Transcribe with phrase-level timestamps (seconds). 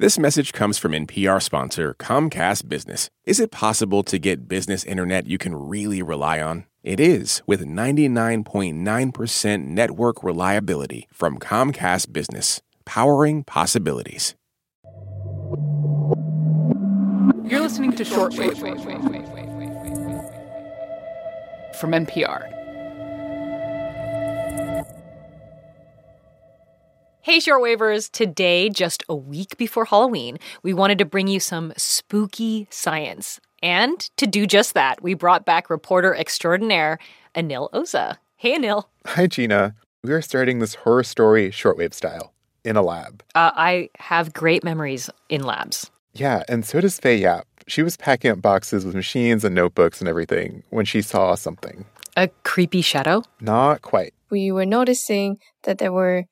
[0.00, 3.10] This message comes from NPR sponsor Comcast Business.
[3.26, 6.64] Is it possible to get business internet you can really rely on?
[6.82, 14.34] It is with 99.9% network reliability from Comcast Business, powering possibilities.
[17.44, 18.56] You're listening to Shortwave
[21.78, 22.59] from NPR.
[27.22, 28.10] Hey, shortwavers!
[28.10, 33.38] Today, just a week before Halloween, we wanted to bring you some spooky science.
[33.62, 36.98] And to do just that, we brought back reporter extraordinaire
[37.34, 38.16] Anil Oza.
[38.36, 38.84] Hey, Anil.
[39.04, 39.74] Hi, Gina.
[40.02, 42.32] We are starting this horror story shortwave style
[42.64, 43.22] in a lab.
[43.34, 45.90] Uh, I have great memories in labs.
[46.14, 47.46] Yeah, and so does Faye Yap.
[47.66, 51.84] She was packing up boxes with machines and notebooks and everything when she saw something.
[52.16, 53.24] A creepy shadow?
[53.42, 54.14] Not quite.
[54.30, 56.24] We were noticing that there were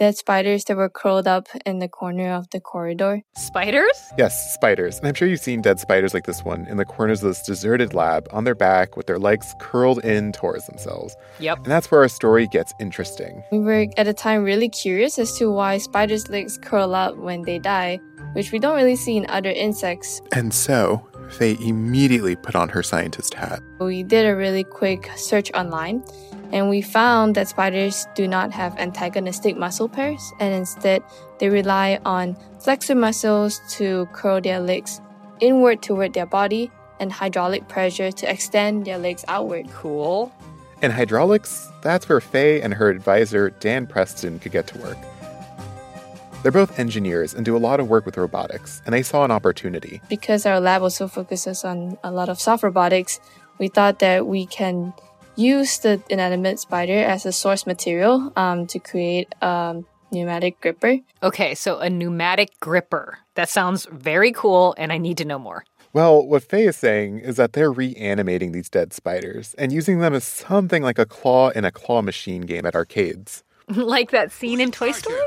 [0.00, 3.20] dead spiders that were curled up in the corner of the corridor.
[3.36, 4.00] Spiders?
[4.16, 4.96] Yes, spiders.
[4.98, 7.42] And I'm sure you've seen dead spiders like this one in the corners of this
[7.42, 11.14] deserted lab on their back with their legs curled in towards themselves.
[11.38, 11.58] Yep.
[11.58, 13.42] And that's where our story gets interesting.
[13.52, 17.42] We were at the time really curious as to why spiders' legs curl up when
[17.42, 18.00] they die,
[18.32, 20.22] which we don't really see in other insects.
[20.32, 23.60] And so, Faye immediately put on her scientist hat.
[23.78, 26.02] We did a really quick search online
[26.52, 31.02] and we found that spiders do not have antagonistic muscle pairs, and instead
[31.38, 35.00] they rely on flexor muscles to curl their legs
[35.40, 39.70] inward toward their body and hydraulic pressure to extend their legs outward.
[39.70, 40.32] Cool.
[40.82, 44.98] And hydraulics, that's where Faye and her advisor, Dan Preston, could get to work.
[46.42, 49.30] They're both engineers and do a lot of work with robotics, and they saw an
[49.30, 50.00] opportunity.
[50.08, 53.20] Because our lab also focuses on a lot of soft robotics,
[53.58, 54.94] we thought that we can
[55.40, 59.82] use the inanimate spider as a source material um, to create a
[60.12, 60.98] pneumatic gripper.
[61.22, 63.18] Okay, so a pneumatic gripper.
[63.34, 65.64] That sounds very cool, and I need to know more.
[65.92, 70.14] Well, what Faye is saying is that they're reanimating these dead spiders and using them
[70.14, 73.42] as something like a claw in a claw machine game at arcades.
[73.68, 75.18] like that scene in Toy Story?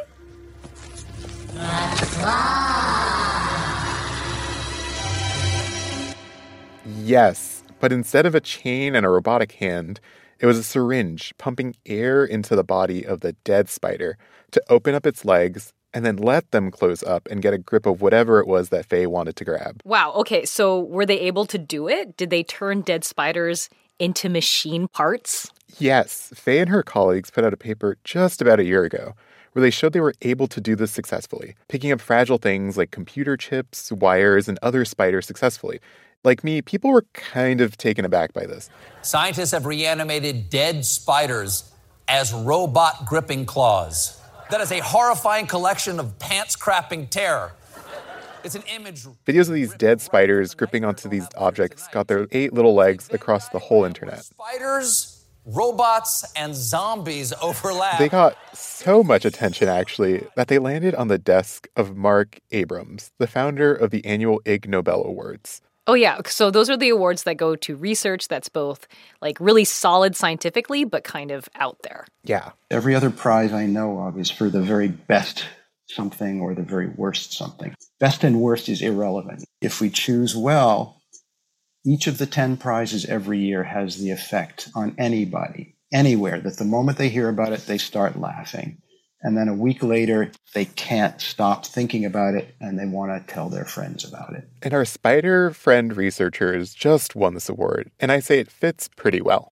[6.85, 7.52] Yes,
[7.83, 9.99] but instead of a chain and a robotic hand,
[10.39, 14.17] it was a syringe pumping air into the body of the dead spider
[14.51, 17.85] to open up its legs and then let them close up and get a grip
[17.85, 19.81] of whatever it was that Faye wanted to grab.
[19.83, 22.16] Wow, okay, so were they able to do it?
[22.16, 23.69] Did they turn dead spiders
[24.00, 25.51] into machine parts?
[25.77, 29.13] Yes, Faye and her colleagues put out a paper just about a year ago
[29.51, 32.91] where they showed they were able to do this successfully, picking up fragile things like
[32.91, 35.79] computer chips, wires, and other spiders successfully,
[36.23, 38.69] like me, people were kind of taken aback by this.
[39.01, 41.72] Scientists have reanimated dead spiders
[42.07, 44.22] as robot gripping claws.
[44.50, 47.53] That is a horrifying collection of pants crapping terror.
[48.44, 49.06] It's an image.
[49.25, 53.47] Videos of these dead spiders gripping onto these objects got their eight little legs across
[53.50, 54.25] the whole internet.
[54.25, 58.00] Spiders, robots, and zombies overlap.
[58.00, 63.12] They got so much attention, actually, that they landed on the desk of Marc Abrahams,
[63.17, 65.62] the founder of the annual Ig Nobel Awards.
[65.85, 66.19] Oh, yeah.
[66.27, 68.88] So those are the awards that go to research that's both
[69.21, 72.05] like really solid scientifically, but kind of out there.
[72.23, 72.51] Yeah.
[72.71, 75.45] Every other prize I know of is for the very best
[75.88, 77.75] something or the very worst something.
[77.99, 79.44] Best and worst is irrelevant.
[79.61, 81.01] If we choose well,
[81.85, 86.65] each of the 10 prizes every year has the effect on anybody, anywhere, that the
[86.65, 88.81] moment they hear about it, they start laughing.
[89.23, 93.34] And then a week later, they can't stop thinking about it and they want to
[93.34, 94.47] tell their friends about it.
[94.61, 99.22] And our spider friend researchers just won this award, and I say it fits pretty
[99.22, 99.53] well.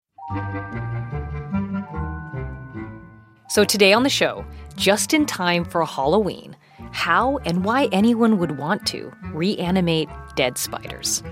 [3.49, 6.55] So, today on the show, just in time for Halloween,
[6.91, 11.23] how and why anyone would want to reanimate dead spiders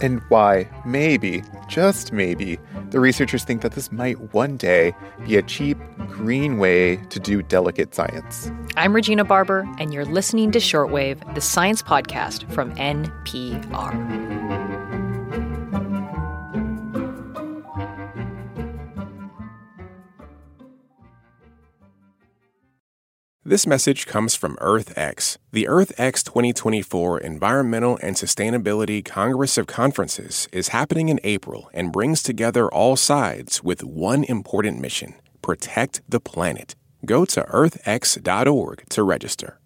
[0.00, 2.58] and why, maybe, just maybe,
[2.90, 4.94] the researchers think that this might one day
[5.26, 5.78] be a cheap,
[6.08, 8.50] green way to do delicate science.
[8.76, 14.79] I'm Regina Barber, and you're listening to Shortwave, the science podcast from NPR.
[23.50, 25.36] This message comes from EarthX.
[25.50, 32.22] The EarthX 2024 Environmental and Sustainability Congress of Conferences is happening in April and brings
[32.22, 36.76] together all sides with one important mission protect the planet.
[37.04, 39.58] Go to earthx.org to register.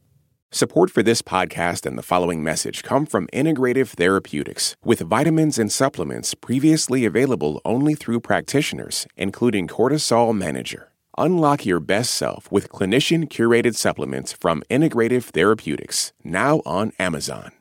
[0.50, 5.70] Support for this podcast and the following message come from Integrative Therapeutics, with vitamins and
[5.70, 10.88] supplements previously available only through practitioners, including Cortisol Manager.
[11.16, 17.52] Unlock your best self with clinician curated supplements from Integrative Therapeutics, now on Amazon.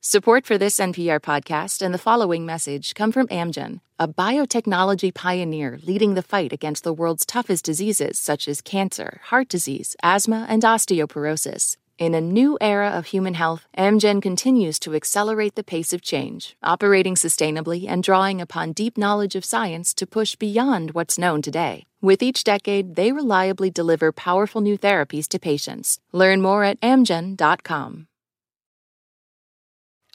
[0.00, 5.78] Support for this NPR podcast and the following message come from Amgen, a biotechnology pioneer
[5.84, 10.62] leading the fight against the world's toughest diseases such as cancer, heart disease, asthma, and
[10.62, 11.76] osteoporosis.
[12.02, 16.56] In a new era of human health, Amgen continues to accelerate the pace of change,
[16.60, 21.84] operating sustainably and drawing upon deep knowledge of science to push beyond what's known today.
[22.00, 26.00] With each decade, they reliably deliver powerful new therapies to patients.
[26.10, 28.08] Learn more at amgen.com.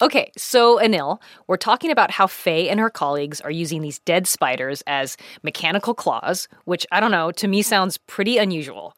[0.01, 4.27] Okay, so Anil, we're talking about how Faye and her colleagues are using these dead
[4.27, 8.93] spiders as mechanical claws, which I don't know, to me sounds pretty unusual.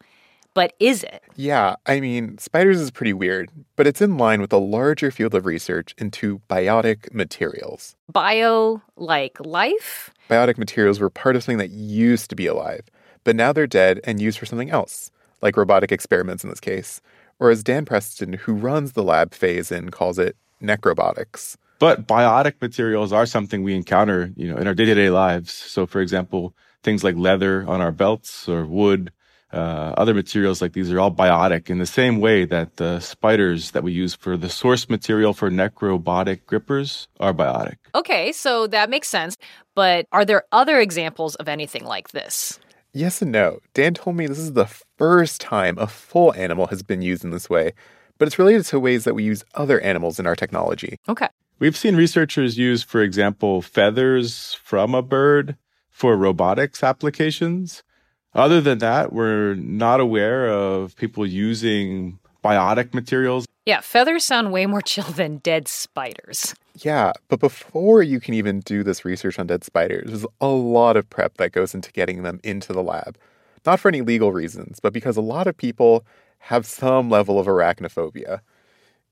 [0.54, 1.22] But is it?
[1.36, 5.36] Yeah, I mean, spiders is pretty weird, but it's in line with a larger field
[5.36, 7.96] of research into biotic materials.
[8.12, 10.12] Bio, like life?
[10.30, 12.82] Biotic materials were part of something that used to be alive,
[13.24, 15.12] but now they're dead and used for something else,
[15.42, 17.00] like robotic experiments in this case.
[17.40, 21.56] Or as Dan Preston, who runs the lab Faye's in, calls it necrobotics.
[21.80, 25.54] But biotic materials are something we encounter, you know, in our day-to-day lives.
[25.54, 26.54] So for example,
[26.84, 29.12] things like leather on our belts or wood
[29.52, 33.72] uh, other materials like these are all biotic in the same way that the spiders
[33.72, 37.78] that we use for the source material for necrobotic grippers are biotic.
[37.96, 39.38] Okay, so that makes sense.
[39.76, 42.60] But are there other examples of anything like this?
[42.94, 43.60] Yes and no.
[43.74, 47.32] Dan told me this is the first time a full animal has been used in
[47.32, 47.74] this way,
[48.18, 50.98] but it's related to ways that we use other animals in our technology.
[51.08, 51.28] Okay.
[51.60, 55.58] We've seen researchers use, for example, feathers from a bird
[55.90, 57.84] for robotics applications.
[58.34, 63.46] Other than that, we're not aware of people using biotic materials.
[63.66, 66.56] Yeah, feathers sound way more chill than dead spiders.
[66.76, 70.96] Yeah, but before you can even do this research on dead spiders, there's a lot
[70.96, 73.18] of prep that goes into getting them into the lab.
[73.66, 76.06] Not for any legal reasons, but because a lot of people
[76.40, 78.40] have some level of arachnophobia.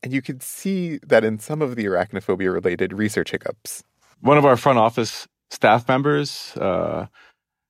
[0.02, 3.84] And you can see that in some of the arachnophobia related research hiccups.
[4.22, 7.08] One of our front office staff members, uh,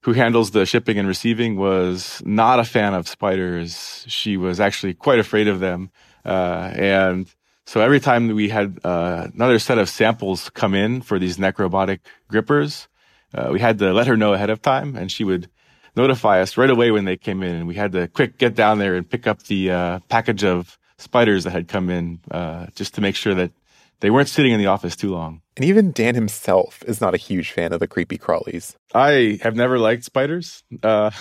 [0.07, 4.05] who handles the shipping and receiving, was not a fan of spiders.
[4.07, 5.89] She was actually quite afraid of them.
[6.23, 7.27] Uh, and
[7.65, 11.99] so every time we had uh, another set of samples come in for these necrobotic
[12.29, 12.87] grippers,
[13.33, 15.49] uh, we had to let her know ahead of time, and she would
[15.93, 17.53] notify us right away when they came in.
[17.53, 20.79] And we had to quick get down there and pick up the uh, package of
[20.97, 23.51] spiders that had come in uh, just to make sure that
[23.99, 25.41] they weren't sitting in the office too long.
[25.55, 28.75] And even Dan himself is not a huge fan of the creepy crawlies.
[28.93, 31.11] I have never liked spiders, uh,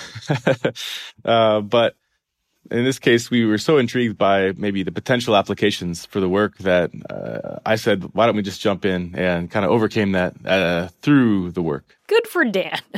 [1.25, 1.94] uh, but
[2.70, 6.58] in this case, we were so intrigued by maybe the potential applications for the work
[6.58, 10.34] that uh, I said, why don't we just jump in and kind of overcame that
[10.44, 11.96] uh, through the work.
[12.06, 12.81] Good for Dan.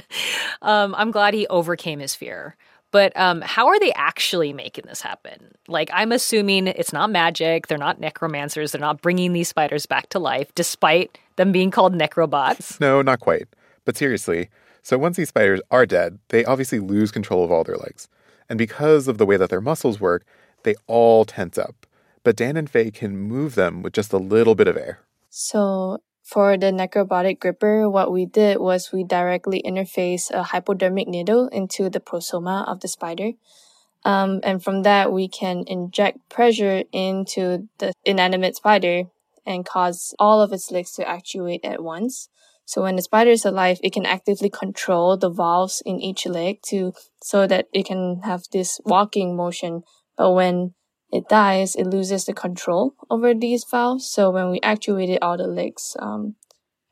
[0.60, 2.56] Um, I'm glad he overcame his fear.
[2.90, 5.52] But um, how are they actually making this happen?
[5.66, 7.66] Like, I'm assuming it's not magic.
[7.66, 8.72] They're not necromancers.
[8.72, 12.80] They're not bringing these spiders back to life, despite them being called necrobots.
[12.80, 13.46] No, not quite.
[13.84, 14.48] But seriously,
[14.82, 18.08] so once these spiders are dead, they obviously lose control of all their legs.
[18.48, 20.24] And because of the way that their muscles work,
[20.62, 21.86] they all tense up.
[22.24, 25.00] But Dan and Faye can move them with just a little bit of air.
[25.28, 31.48] So for the necrobotic gripper, what we did was we directly interface a hypodermic needle
[31.48, 33.32] into the prosoma of the spider.
[34.04, 39.04] Um, and from that, we can inject pressure into the inanimate spider
[39.46, 42.28] and cause all of its legs to actuate at once.
[42.66, 46.60] So when the spider is alive, it can actively control the valves in each leg
[46.66, 46.92] to
[47.22, 49.82] so that it can have this walking motion.
[50.18, 50.74] But when
[51.10, 54.06] it dies, it loses the control over these valves.
[54.06, 56.36] So when we actuate it, all the legs um,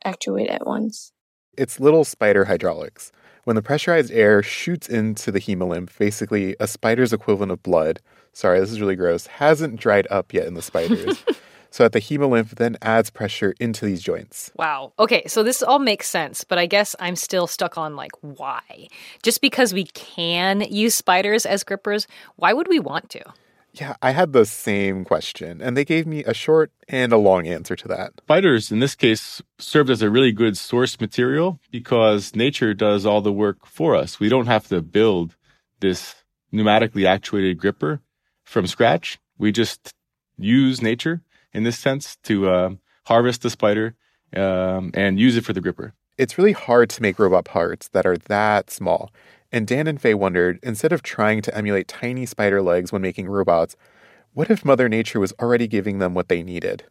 [0.04, 1.12] actuate at once.
[1.56, 3.12] It's little spider hydraulics.
[3.44, 8.00] When the pressurized air shoots into the hemolymph, basically a spider's equivalent of blood,
[8.32, 11.22] sorry, this is really gross, hasn't dried up yet in the spiders.
[11.70, 14.50] so that the hemolymph then adds pressure into these joints.
[14.56, 14.94] Wow.
[14.98, 18.88] Okay, so this all makes sense, but I guess I'm still stuck on like why?
[19.22, 22.06] Just because we can use spiders as grippers,
[22.36, 23.22] why would we want to?
[23.80, 27.46] Yeah, I had the same question, and they gave me a short and a long
[27.46, 28.12] answer to that.
[28.22, 33.20] Spiders, in this case, served as a really good source material because nature does all
[33.20, 34.18] the work for us.
[34.18, 35.36] We don't have to build
[35.80, 36.14] this
[36.54, 38.00] pneumatically actuated gripper
[38.44, 39.18] from scratch.
[39.36, 39.92] We just
[40.38, 41.20] use nature
[41.52, 42.70] in this sense to uh,
[43.04, 43.94] harvest the spider
[44.34, 45.92] um, and use it for the gripper.
[46.16, 49.10] It's really hard to make robot parts that are that small.
[49.56, 53.26] And Dan and Faye wondered instead of trying to emulate tiny spider legs when making
[53.26, 53.74] robots,
[54.34, 56.84] what if Mother Nature was already giving them what they needed?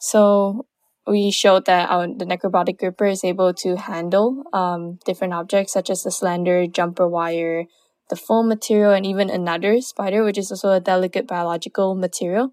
[0.00, 0.66] So,
[1.06, 5.90] we showed that our, the necrobotic gripper is able to handle um, different objects such
[5.90, 7.66] as the slender jumper wire,
[8.10, 12.52] the foam material, and even another spider, which is also a delicate biological material.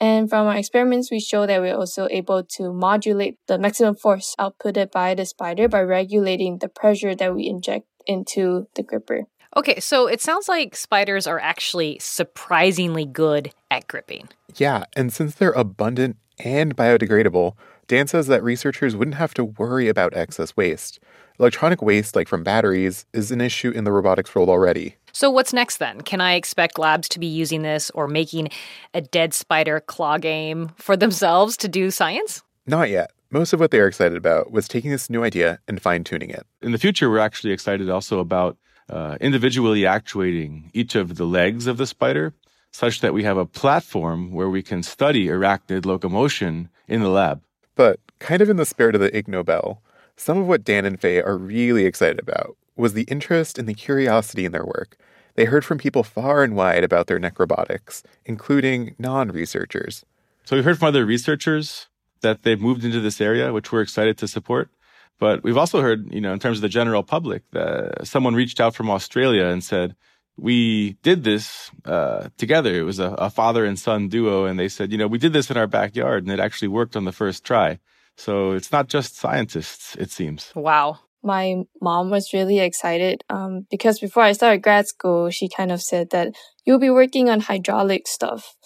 [0.00, 4.34] And from our experiments, we show that we're also able to modulate the maximum force
[4.40, 9.26] outputted by the spider by regulating the pressure that we inject into the gripper.
[9.56, 14.28] Okay, so it sounds like spiders are actually surprisingly good at gripping.
[14.56, 17.54] Yeah, and since they're abundant and biodegradable,
[17.86, 21.00] Dan says that researchers wouldn't have to worry about excess waste.
[21.38, 24.96] Electronic waste, like from batteries, is an issue in the robotics world already.
[25.12, 26.00] So, what's next then?
[26.00, 28.48] Can I expect labs to be using this or making
[28.94, 32.42] a dead spider claw game for themselves to do science?
[32.66, 33.10] Not yet.
[33.32, 36.28] Most of what they are excited about was taking this new idea and fine tuning
[36.28, 36.46] it.
[36.60, 38.58] In the future, we're actually excited also about
[38.90, 42.34] uh, individually actuating each of the legs of the spider
[42.72, 47.42] such that we have a platform where we can study arachnid locomotion in the lab.
[47.74, 49.80] But, kind of in the spirit of the Ig Nobel,
[50.14, 53.72] some of what Dan and Faye are really excited about was the interest and the
[53.72, 54.98] curiosity in their work.
[55.36, 60.04] They heard from people far and wide about their necrobotics, including non researchers.
[60.44, 61.88] So we've heard from other researchers
[62.22, 64.70] that they've moved into this area, which we're excited to support.
[65.18, 68.60] But we've also heard, you know, in terms of the general public, that someone reached
[68.60, 69.94] out from Australia and said,
[70.36, 72.74] we did this uh, together.
[72.74, 75.32] It was a, a, father and son duo, and they said, you know, we did
[75.32, 77.78] this in our backyard, and it actually worked on the first try.
[78.16, 80.52] So it's not just scientists, it seems.
[80.54, 81.00] Wow.
[81.22, 85.80] My mom was really excited um, because before I started grad school, she kind of
[85.80, 88.56] said that you'll be working on hydraulic stuff.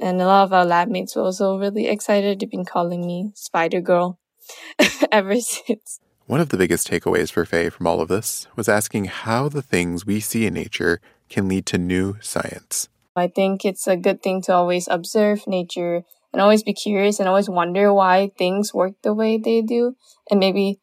[0.00, 2.40] And a lot of our lab mates were also really excited.
[2.40, 4.18] They've been calling me Spider Girl
[5.12, 6.00] ever since.
[6.26, 9.60] One of the biggest takeaways for Faye from all of this was asking how the
[9.60, 12.88] things we see in nature can lead to new science.
[13.14, 17.28] I think it's a good thing to always observe nature and always be curious and
[17.28, 19.96] always wonder why things work the way they do.
[20.30, 20.80] And maybe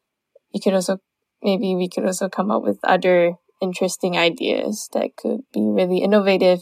[0.51, 0.99] you could also,
[1.41, 6.61] maybe we could also come up with other interesting ideas that could be really innovative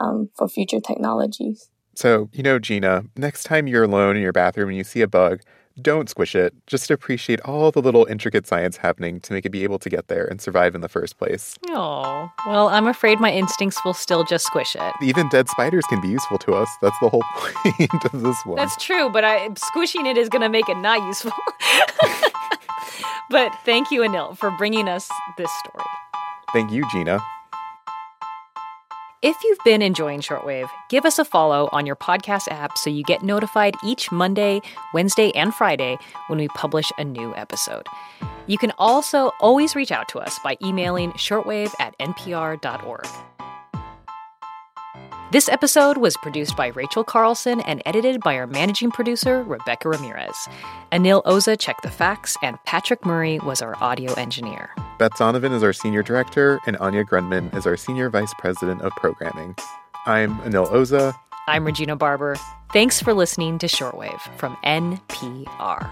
[0.00, 1.70] um, for future technologies.
[1.94, 5.08] So, you know, Gina, next time you're alone in your bathroom and you see a
[5.08, 5.40] bug,
[5.80, 6.54] don't squish it.
[6.66, 10.08] Just appreciate all the little intricate science happening to make it be able to get
[10.08, 11.56] there and survive in the first place.
[11.68, 14.92] Oh, well, I'm afraid my instincts will still just squish it.
[15.02, 16.68] Even dead spiders can be useful to us.
[16.82, 18.56] That's the whole point of this one.
[18.56, 21.32] That's true, but I, squishing it is going to make it not useful.
[23.30, 25.84] but thank you, Anil, for bringing us this story.
[26.52, 27.20] Thank you, Gina.
[29.20, 33.02] If you've been enjoying Shortwave, give us a follow on your podcast app so you
[33.02, 34.60] get notified each Monday,
[34.94, 35.98] Wednesday, and Friday
[36.28, 37.88] when we publish a new episode.
[38.46, 43.08] You can also always reach out to us by emailing shortwave at npr.org.
[45.30, 50.48] This episode was produced by Rachel Carlson and edited by our managing producer, Rebecca Ramirez.
[50.90, 54.70] Anil Oza checked the facts, and Patrick Murray was our audio engineer.
[54.98, 58.92] Beth Donovan is our senior director, and Anya Grundmann is our senior vice president of
[58.92, 59.54] programming.
[60.06, 61.14] I'm Anil Oza.
[61.46, 62.36] I'm Regina Barber.
[62.72, 65.90] Thanks for listening to Shortwave from NPR.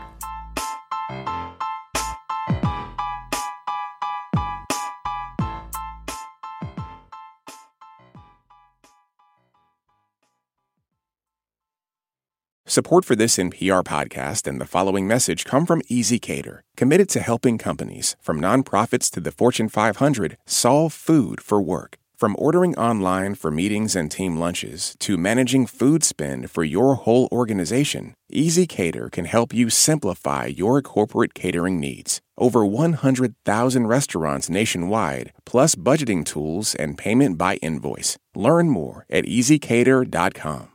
[12.76, 17.56] Support for this NPR podcast and the following message come from ezCater, committed to helping
[17.56, 21.96] companies, from nonprofits to the Fortune 500, solve food for work.
[22.18, 27.30] From ordering online for meetings and team lunches to managing food spend for your whole
[27.32, 32.20] organization, ezCater can help you simplify your corporate catering needs.
[32.36, 38.18] Over 100,000 restaurants nationwide, plus budgeting tools and payment by invoice.
[38.34, 40.68] Learn more at ezcater.com.